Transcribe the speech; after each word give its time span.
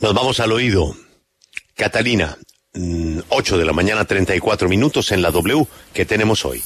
Nos 0.00 0.14
vamos 0.14 0.40
al 0.40 0.52
oído. 0.52 0.96
Catalina, 1.76 2.38
8 3.28 3.58
de 3.58 3.64
la 3.66 3.72
mañana, 3.74 4.06
34 4.06 4.68
minutos 4.68 5.12
en 5.12 5.20
la 5.20 5.30
W 5.30 5.66
que 5.92 6.06
tenemos 6.06 6.44
hoy. 6.46 6.62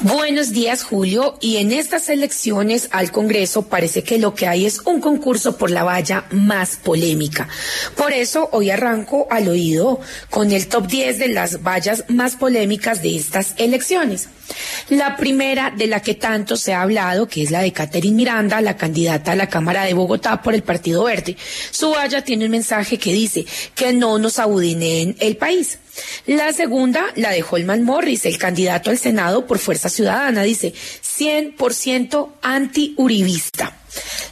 Buenos 0.00 0.52
días, 0.52 0.82
Julio. 0.82 1.36
Y 1.40 1.56
en 1.56 1.72
estas 1.72 2.08
elecciones 2.08 2.88
al 2.92 3.12
Congreso 3.12 3.62
parece 3.62 4.02
que 4.02 4.18
lo 4.18 4.34
que 4.34 4.46
hay 4.46 4.66
es 4.66 4.80
un 4.84 5.00
concurso 5.00 5.56
por 5.56 5.70
la 5.70 5.84
valla 5.84 6.26
más 6.30 6.76
polémica. 6.76 7.48
Por 7.94 8.12
eso 8.12 8.48
hoy 8.52 8.70
arranco 8.70 9.26
al 9.30 9.48
oído 9.48 10.00
con 10.30 10.52
el 10.52 10.66
top 10.66 10.86
10 10.86 11.18
de 11.18 11.28
las 11.28 11.62
vallas 11.62 12.04
más 12.08 12.36
polémicas 12.36 13.02
de 13.02 13.16
estas 13.16 13.54
elecciones. 13.56 14.28
La 14.90 15.16
primera 15.16 15.70
de 15.70 15.86
la 15.86 16.00
que 16.00 16.14
tanto 16.14 16.56
se 16.56 16.72
ha 16.72 16.82
hablado, 16.82 17.26
que 17.26 17.42
es 17.42 17.50
la 17.50 17.60
de 17.60 17.72
Catherine 17.72 18.16
Miranda, 18.16 18.60
la 18.60 18.76
candidata 18.76 19.32
a 19.32 19.36
la 19.36 19.48
Cámara 19.48 19.84
de 19.84 19.94
Bogotá 19.94 20.42
por 20.42 20.54
el 20.54 20.62
Partido 20.62 21.04
Verde. 21.04 21.36
Su 21.70 21.90
valla 21.90 22.22
tiene 22.22 22.44
un 22.44 22.50
mensaje 22.52 22.98
que 22.98 23.12
dice 23.12 23.44
que 23.74 23.92
no 23.92 24.18
nos 24.18 24.38
abudineen 24.38 25.16
el 25.20 25.36
país. 25.36 25.78
La 26.26 26.52
segunda, 26.52 27.06
la 27.16 27.30
de 27.30 27.44
Holman 27.48 27.82
Morris, 27.82 28.26
el 28.26 28.38
candidato 28.38 28.90
al 28.90 28.98
Senado 28.98 29.46
por 29.46 29.58
Fuerza 29.58 29.88
Ciudadana, 29.88 30.42
dice 30.42 30.72
100% 30.72 32.32
anti-uribista. 32.42 33.76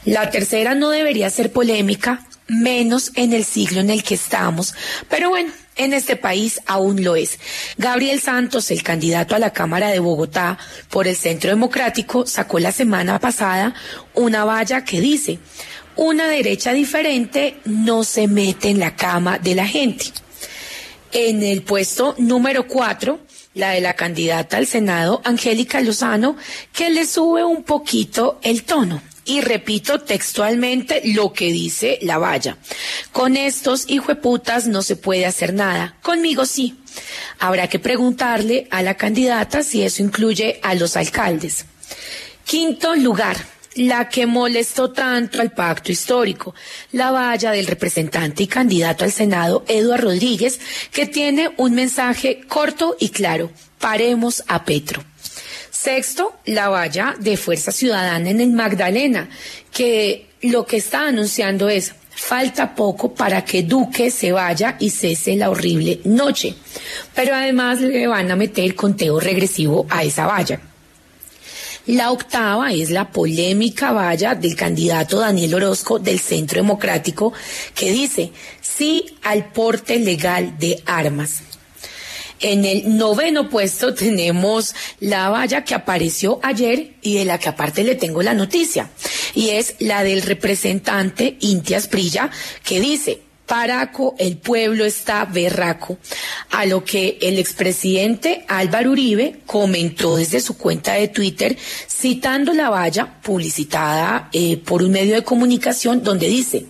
La 0.05 0.29
tercera 0.29 0.75
no 0.75 0.89
debería 0.89 1.29
ser 1.29 1.51
polémica, 1.51 2.25
menos 2.47 3.11
en 3.15 3.33
el 3.33 3.43
siglo 3.43 3.81
en 3.81 3.89
el 3.89 4.03
que 4.03 4.15
estamos. 4.15 4.73
Pero 5.09 5.29
bueno, 5.29 5.51
en 5.75 5.93
este 5.93 6.15
país 6.15 6.61
aún 6.65 7.03
lo 7.03 7.15
es. 7.15 7.39
Gabriel 7.77 8.19
Santos, 8.19 8.71
el 8.71 8.83
candidato 8.83 9.35
a 9.35 9.39
la 9.39 9.53
Cámara 9.53 9.89
de 9.89 9.99
Bogotá 9.99 10.57
por 10.89 11.07
el 11.07 11.15
Centro 11.15 11.49
Democrático, 11.49 12.25
sacó 12.25 12.59
la 12.59 12.71
semana 12.71 13.19
pasada 13.19 13.73
una 14.13 14.45
valla 14.45 14.83
que 14.83 15.01
dice, 15.01 15.39
una 15.95 16.27
derecha 16.27 16.73
diferente 16.73 17.59
no 17.65 18.03
se 18.03 18.27
mete 18.27 18.69
en 18.69 18.79
la 18.79 18.95
cama 18.95 19.39
de 19.39 19.55
la 19.55 19.67
gente. 19.67 20.05
En 21.11 21.43
el 21.43 21.61
puesto 21.61 22.15
número 22.17 22.67
cuatro, 22.67 23.19
la 23.53 23.71
de 23.71 23.81
la 23.81 23.93
candidata 23.93 24.57
al 24.57 24.67
Senado, 24.67 25.21
Angélica 25.23 25.79
Lozano, 25.79 26.35
que 26.73 26.89
le 26.89 27.05
sube 27.05 27.43
un 27.43 27.63
poquito 27.63 28.39
el 28.43 28.63
tono. 28.63 29.01
Y 29.25 29.41
repito 29.41 29.99
textualmente 29.99 31.01
lo 31.03 31.33
que 31.33 31.51
dice 31.51 31.97
la 32.03 32.19
valla. 32.19 32.57
Con 33.11 33.35
estos 33.35 33.85
hijueputas 33.87 34.67
no 34.67 34.83
se 34.83 34.95
puede 34.95 35.25
hacer 35.25 35.53
nada. 35.53 35.95
Conmigo 36.01 36.45
sí. 36.45 36.75
Habrá 37.39 37.67
que 37.67 37.79
preguntarle 37.79 38.67
a 38.69 38.83
la 38.83 38.95
candidata 38.95 39.63
si 39.63 39.81
eso 39.81 40.03
incluye 40.03 40.59
a 40.61 40.75
los 40.75 40.95
alcaldes. 40.95 41.65
Quinto 42.45 42.95
lugar, 42.95 43.37
la 43.75 44.07
que 44.07 44.25
molestó 44.25 44.91
tanto 44.91 45.41
al 45.41 45.51
pacto 45.51 45.91
histórico, 45.91 46.55
la 46.91 47.11
valla 47.11 47.51
del 47.51 47.67
representante 47.67 48.43
y 48.43 48.47
candidato 48.47 49.03
al 49.03 49.11
Senado, 49.11 49.65
Eduardo 49.67 50.09
Rodríguez, 50.09 50.59
que 50.91 51.05
tiene 51.05 51.49
un 51.57 51.73
mensaje 51.73 52.41
corto 52.47 52.95
y 52.99 53.09
claro, 53.09 53.51
paremos 53.79 54.43
a 54.47 54.63
Petro. 54.63 55.03
Sexto, 55.85 56.33
la 56.45 56.69
valla 56.69 57.13
de 57.19 57.37
Fuerza 57.37 57.71
Ciudadana 57.71 58.31
en 58.31 58.41
el 58.41 58.49
Magdalena, 58.53 59.29
que 59.71 60.29
lo 60.41 60.65
que 60.65 60.77
está 60.77 61.09
anunciando 61.09 61.69
es 61.69 61.93
falta 62.09 62.73
poco 62.73 63.13
para 63.13 63.45
que 63.45 63.61
Duque 63.61 64.09
se 64.09 64.31
vaya 64.31 64.77
y 64.79 64.89
cese 64.89 65.35
la 65.35 65.51
horrible 65.51 65.99
noche. 66.05 66.55
Pero 67.13 67.35
además 67.35 67.81
le 67.81 68.07
van 68.07 68.31
a 68.31 68.35
meter 68.35 68.73
conteo 68.73 69.19
regresivo 69.19 69.85
a 69.91 70.03
esa 70.03 70.25
valla. 70.25 70.59
La 71.85 72.09
octava 72.09 72.71
es 72.71 72.89
la 72.89 73.11
polémica 73.11 73.91
valla 73.91 74.33
del 74.33 74.55
candidato 74.55 75.19
Daniel 75.19 75.53
Orozco 75.53 75.99
del 75.99 76.19
Centro 76.19 76.61
Democrático 76.63 77.31
que 77.75 77.91
dice 77.91 78.31
sí 78.59 79.05
al 79.21 79.51
porte 79.51 79.99
legal 79.99 80.57
de 80.57 80.81
armas. 80.87 81.43
En 82.47 82.63
el 82.63 82.95
noveno 82.95 83.49
puesto 83.49 83.95
tenemos 83.95 84.75
la 84.99 85.29
valla 85.29 85.63
que 85.63 85.73
apareció 85.73 86.39
ayer 86.43 86.93
y 87.01 87.15
de 87.15 87.25
la 87.25 87.39
que 87.39 87.49
aparte 87.49 87.83
le 87.83 87.95
tengo 87.95 88.21
la 88.21 88.35
noticia. 88.35 88.91
Y 89.33 89.49
es 89.49 89.73
la 89.79 90.03
del 90.03 90.21
representante 90.21 91.37
Intias 91.39 91.87
Prilla 91.87 92.29
que 92.63 92.79
dice, 92.79 93.21
Paraco, 93.47 94.13
el 94.19 94.37
pueblo 94.37 94.85
está 94.85 95.25
berraco. 95.25 95.97
A 96.51 96.67
lo 96.67 96.83
que 96.83 97.17
el 97.19 97.39
expresidente 97.39 98.45
Álvaro 98.47 98.91
Uribe 98.91 99.39
comentó 99.47 100.15
desde 100.17 100.39
su 100.39 100.55
cuenta 100.55 100.93
de 100.93 101.07
Twitter, 101.07 101.57
citando 101.89 102.53
la 102.53 102.69
valla 102.69 103.21
publicitada 103.23 104.29
eh, 104.33 104.57
por 104.57 104.83
un 104.83 104.91
medio 104.91 105.15
de 105.15 105.23
comunicación 105.23 106.03
donde 106.03 106.27
dice, 106.27 106.67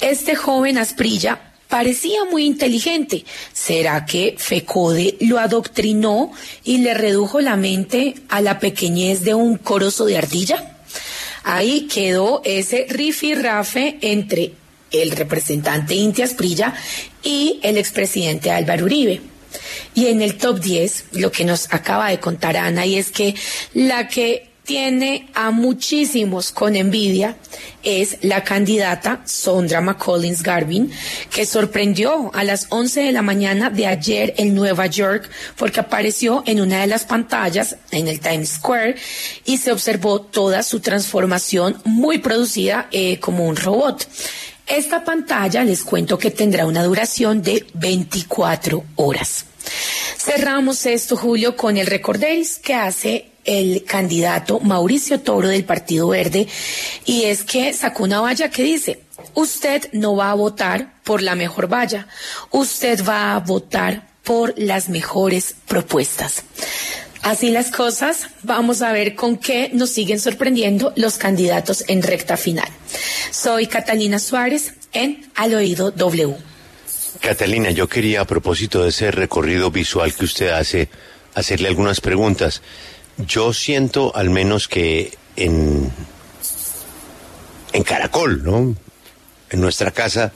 este 0.00 0.34
joven 0.34 0.78
Asprilla 0.78 1.53
parecía 1.68 2.24
muy 2.30 2.44
inteligente. 2.44 3.24
¿Será 3.52 4.06
que 4.06 4.34
Fecode 4.38 5.16
lo 5.20 5.38
adoctrinó 5.38 6.32
y 6.62 6.78
le 6.78 6.94
redujo 6.94 7.40
la 7.40 7.56
mente 7.56 8.14
a 8.28 8.40
la 8.40 8.58
pequeñez 8.58 9.22
de 9.22 9.34
un 9.34 9.56
corozo 9.56 10.06
de 10.06 10.18
ardilla? 10.18 10.78
Ahí 11.42 11.88
quedó 11.92 12.40
ese 12.44 12.86
rifirrafe 12.88 13.98
entre 14.00 14.52
el 14.90 15.10
representante 15.10 15.94
Inti 15.94 16.22
Asprilla 16.22 16.74
y 17.22 17.60
el 17.62 17.76
expresidente 17.76 18.50
Álvaro 18.50 18.84
Uribe. 18.84 19.20
Y 19.94 20.06
en 20.06 20.22
el 20.22 20.36
top 20.36 20.60
10, 20.60 21.04
lo 21.12 21.30
que 21.30 21.44
nos 21.44 21.72
acaba 21.72 22.10
de 22.10 22.18
contar 22.18 22.56
Ana, 22.56 22.86
y 22.86 22.96
es 22.96 23.10
que 23.10 23.34
la 23.74 24.08
que 24.08 24.53
tiene 24.64 25.28
a 25.34 25.50
muchísimos 25.50 26.50
con 26.50 26.74
envidia 26.74 27.36
es 27.82 28.18
la 28.22 28.42
candidata 28.42 29.22
Sondra 29.26 29.80
McCollins 29.80 30.42
Garvin, 30.42 30.90
que 31.30 31.44
sorprendió 31.44 32.30
a 32.34 32.44
las 32.44 32.66
11 32.70 33.02
de 33.02 33.12
la 33.12 33.22
mañana 33.22 33.70
de 33.70 33.86
ayer 33.86 34.34
en 34.38 34.54
Nueva 34.54 34.86
York 34.86 35.28
porque 35.56 35.80
apareció 35.80 36.42
en 36.46 36.60
una 36.60 36.80
de 36.80 36.86
las 36.86 37.04
pantallas 37.04 37.76
en 37.90 38.08
el 38.08 38.20
Times 38.20 38.54
Square 38.54 38.96
y 39.44 39.58
se 39.58 39.70
observó 39.70 40.22
toda 40.22 40.62
su 40.62 40.80
transformación 40.80 41.80
muy 41.84 42.18
producida 42.18 42.88
eh, 42.90 43.20
como 43.20 43.46
un 43.46 43.56
robot. 43.56 44.08
Esta 44.66 45.04
pantalla 45.04 45.62
les 45.62 45.84
cuento 45.84 46.16
que 46.16 46.30
tendrá 46.30 46.64
una 46.64 46.82
duración 46.82 47.42
de 47.42 47.66
24 47.74 48.82
horas. 48.96 49.44
Cerramos 50.16 50.86
esto, 50.86 51.16
Julio, 51.18 51.54
con 51.54 51.76
el 51.76 51.86
recordéis 51.86 52.58
que 52.58 52.74
hace 52.74 53.33
el 53.44 53.84
candidato 53.84 54.60
Mauricio 54.60 55.20
Toro 55.20 55.48
del 55.48 55.64
Partido 55.64 56.08
Verde 56.08 56.46
y 57.04 57.24
es 57.24 57.44
que 57.44 57.72
sacó 57.72 58.04
una 58.04 58.20
valla 58.20 58.50
que 58.50 58.62
dice, 58.62 59.00
usted 59.34 59.88
no 59.92 60.16
va 60.16 60.30
a 60.30 60.34
votar 60.34 60.94
por 61.04 61.22
la 61.22 61.34
mejor 61.34 61.68
valla, 61.68 62.06
usted 62.50 63.04
va 63.06 63.34
a 63.34 63.40
votar 63.40 64.08
por 64.22 64.54
las 64.56 64.88
mejores 64.88 65.54
propuestas. 65.68 66.44
Así 67.22 67.50
las 67.50 67.70
cosas, 67.70 68.26
vamos 68.42 68.82
a 68.82 68.92
ver 68.92 69.14
con 69.14 69.38
qué 69.38 69.70
nos 69.72 69.90
siguen 69.90 70.20
sorprendiendo 70.20 70.92
los 70.96 71.16
candidatos 71.16 71.84
en 71.88 72.02
recta 72.02 72.36
final. 72.36 72.68
Soy 73.30 73.66
Catalina 73.66 74.18
Suárez 74.18 74.74
en 74.92 75.26
Al 75.34 75.54
Oído 75.54 75.90
W. 75.90 76.36
Catalina, 77.20 77.70
yo 77.70 77.88
quería 77.88 78.20
a 78.20 78.26
propósito 78.26 78.82
de 78.82 78.90
ese 78.90 79.10
recorrido 79.10 79.70
visual 79.70 80.12
que 80.14 80.26
usted 80.26 80.50
hace, 80.50 80.90
hacerle 81.34 81.68
algunas 81.68 82.02
preguntas. 82.02 82.60
Yo 83.18 83.52
siento 83.52 84.14
al 84.14 84.30
menos 84.30 84.68
que 84.68 85.16
en, 85.36 85.90
en 87.72 87.82
Caracol, 87.82 88.42
¿no? 88.42 88.74
En 89.50 89.60
nuestra 89.60 89.90
casa, 89.92 90.32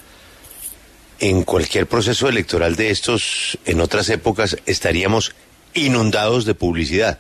en 1.19 1.43
cualquier 1.43 1.87
proceso 1.87 2.29
electoral 2.29 2.77
de 2.77 2.91
estos, 2.91 3.59
en 3.65 3.81
otras 3.81 4.09
épocas, 4.11 4.57
estaríamos 4.67 5.35
inundados 5.75 6.45
de 6.45 6.55
publicidad. 6.55 7.19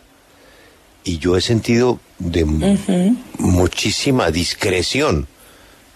Y 1.04 1.18
yo 1.18 1.36
he 1.36 1.40
sentido 1.40 2.00
de 2.18 2.44
muchísima 3.38 4.30
discreción 4.30 5.26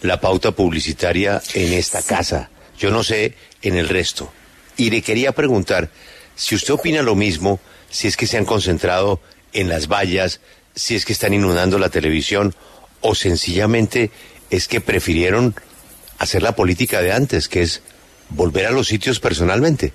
la 0.00 0.20
pauta 0.20 0.52
publicitaria 0.52 1.40
en 1.54 1.72
esta 1.72 2.02
casa. 2.02 2.50
Yo 2.78 2.90
no 2.90 3.04
sé 3.04 3.34
en 3.62 3.76
el 3.76 3.88
resto. 3.88 4.32
Y 4.76 4.90
le 4.90 5.02
quería 5.02 5.32
preguntar 5.32 5.90
si 6.34 6.54
usted 6.54 6.74
opina 6.74 7.02
lo 7.02 7.14
mismo, 7.14 7.60
si 7.90 8.08
es 8.08 8.16
que 8.16 8.26
se 8.26 8.38
han 8.38 8.44
concentrado 8.44 9.20
en 9.52 9.68
las 9.68 9.88
vallas, 9.88 10.40
si 10.74 10.94
es 10.94 11.04
que 11.04 11.12
están 11.12 11.34
inundando 11.34 11.78
la 11.78 11.90
televisión 11.90 12.54
o 13.00 13.14
sencillamente 13.14 14.10
es 14.50 14.68
que 14.68 14.80
prefirieron 14.80 15.54
hacer 16.18 16.42
la 16.42 16.54
política 16.54 17.02
de 17.02 17.12
antes, 17.12 17.48
que 17.48 17.62
es 17.62 17.82
volver 18.30 18.66
a 18.66 18.70
los 18.70 18.88
sitios 18.88 19.20
personalmente. 19.20 19.92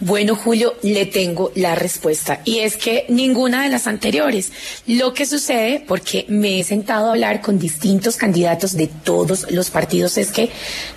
Bueno, 0.00 0.34
Julio, 0.34 0.74
le 0.82 1.06
tengo 1.06 1.52
la 1.54 1.74
respuesta. 1.74 2.40
Y 2.44 2.60
es 2.60 2.76
que 2.76 3.06
ninguna 3.08 3.62
de 3.62 3.68
las 3.68 3.86
anteriores. 3.86 4.52
Lo 4.86 5.14
que 5.14 5.26
sucede, 5.26 5.84
porque 5.86 6.26
me 6.28 6.60
he 6.60 6.64
sentado 6.64 7.06
a 7.06 7.10
hablar 7.10 7.40
con 7.40 7.58
distintos 7.58 8.16
candidatos 8.16 8.76
de 8.76 8.88
todos 8.88 9.50
los 9.50 9.70
partidos, 9.70 10.18
es 10.18 10.32
que 10.32 10.50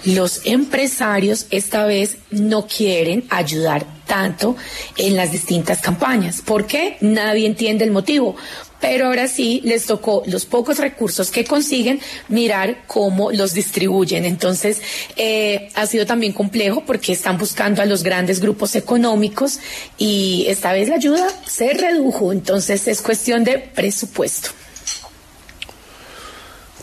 los 0.05 0.45
empresarios 0.45 1.45
esta 1.51 1.85
vez 1.85 2.17
no 2.31 2.67
quieren 2.67 3.25
ayudar 3.29 3.85
tanto 4.07 4.55
en 4.97 5.15
las 5.15 5.31
distintas 5.31 5.81
campañas. 5.81 6.41
¿Por 6.41 6.65
qué? 6.65 6.97
Nadie 7.01 7.45
entiende 7.45 7.83
el 7.83 7.91
motivo 7.91 8.35
pero 8.79 9.07
ahora 9.07 9.27
sí 9.27 9.61
les 9.63 9.85
tocó 9.85 10.23
los 10.27 10.45
pocos 10.45 10.77
recursos 10.77 11.31
que 11.31 11.45
consiguen 11.45 11.99
mirar 12.29 12.83
cómo 12.87 13.31
los 13.31 13.53
distribuyen. 13.53 14.25
Entonces, 14.25 14.81
eh, 15.15 15.69
ha 15.75 15.85
sido 15.87 16.05
también 16.05 16.33
complejo 16.33 16.83
porque 16.85 17.13
están 17.13 17.37
buscando 17.37 17.81
a 17.81 17.85
los 17.85 18.03
grandes 18.03 18.39
grupos 18.39 18.75
económicos 18.75 19.59
y 19.97 20.45
esta 20.47 20.73
vez 20.73 20.89
la 20.89 20.95
ayuda 20.95 21.27
se 21.45 21.73
redujo. 21.73 22.31
Entonces, 22.31 22.87
es 22.87 23.01
cuestión 23.01 23.43
de 23.43 23.59
presupuesto. 23.59 24.49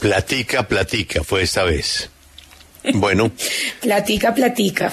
Platica, 0.00 0.66
platica, 0.66 1.22
fue 1.22 1.42
esta 1.42 1.62
vez. 1.62 2.10
Bueno. 2.94 3.30
platica, 3.80 4.34
platica. 4.34 4.92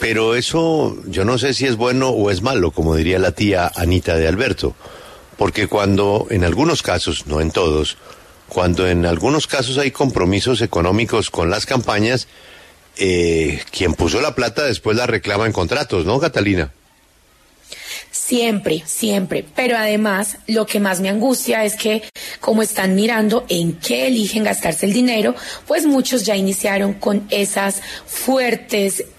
Pero 0.00 0.34
eso, 0.34 0.96
yo 1.06 1.24
no 1.24 1.38
sé 1.38 1.54
si 1.54 1.66
es 1.66 1.76
bueno 1.76 2.08
o 2.08 2.30
es 2.30 2.42
malo, 2.42 2.72
como 2.72 2.96
diría 2.96 3.18
la 3.18 3.32
tía 3.32 3.70
Anita 3.76 4.16
de 4.16 4.26
Alberto 4.26 4.74
porque 5.38 5.68
cuando 5.68 6.26
en 6.28 6.44
algunos 6.44 6.82
casos, 6.82 7.26
no 7.26 7.40
en 7.40 7.52
todos, 7.52 7.96
cuando 8.48 8.86
en 8.88 9.06
algunos 9.06 9.46
casos 9.46 9.78
hay 9.78 9.92
compromisos 9.92 10.60
económicos 10.60 11.30
con 11.30 11.48
las 11.48 11.64
campañas, 11.64 12.26
eh, 12.96 13.62
quien 13.70 13.94
puso 13.94 14.20
la 14.20 14.34
plata 14.34 14.64
después 14.64 14.96
la 14.96 15.06
reclama 15.06 15.46
en 15.46 15.52
contratos, 15.52 16.04
¿no, 16.04 16.18
Catalina? 16.18 16.72
Siempre, 18.10 18.82
siempre. 18.84 19.44
Pero 19.54 19.76
además, 19.76 20.38
lo 20.48 20.66
que 20.66 20.80
más 20.80 21.00
me 21.00 21.08
angustia 21.08 21.64
es 21.64 21.76
que, 21.76 22.02
como 22.40 22.62
están 22.62 22.94
mirando 22.94 23.46
en 23.48 23.74
qué 23.74 24.08
eligen 24.08 24.44
gastarse 24.44 24.86
el 24.86 24.92
dinero, 24.92 25.34
pues 25.66 25.86
muchos 25.86 26.24
ya 26.24 26.36
iniciaron 26.36 26.94
con 26.94 27.26
esas 27.30 27.80
fuertes 28.06 29.04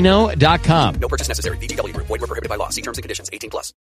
chumbacasino.com. 0.00 0.94
No 1.00 1.08
purchase 1.08 1.28
necessary. 1.28 1.58
Group. 1.58 2.06
Void 2.06 2.20
were 2.20 2.26
prohibited 2.26 2.48
by 2.48 2.56
law. 2.56 2.68
See 2.68 2.82
terms 2.82 2.98
and 2.98 3.02
conditions. 3.02 3.28
18 3.32 3.50
plus. 3.50 3.72